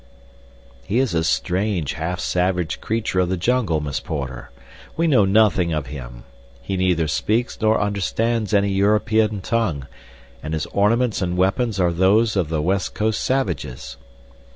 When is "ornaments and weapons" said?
10.65-11.79